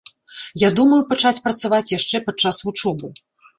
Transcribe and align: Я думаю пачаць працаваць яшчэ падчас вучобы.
Я 0.61 0.69
думаю 0.79 0.99
пачаць 1.11 1.43
працаваць 1.49 1.83
яшчэ 1.97 2.25
падчас 2.31 2.65
вучобы. 2.69 3.15